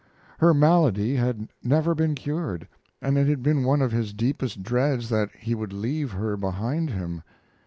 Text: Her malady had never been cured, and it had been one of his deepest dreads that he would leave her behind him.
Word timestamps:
Her 0.39 0.51
malady 0.55 1.17
had 1.17 1.47
never 1.63 1.93
been 1.93 2.15
cured, 2.15 2.67
and 3.03 3.19
it 3.19 3.27
had 3.27 3.43
been 3.43 3.63
one 3.63 3.83
of 3.83 3.91
his 3.91 4.13
deepest 4.13 4.63
dreads 4.63 5.09
that 5.09 5.29
he 5.37 5.53
would 5.53 5.73
leave 5.73 6.13
her 6.13 6.35
behind 6.35 6.89
him. 6.89 7.21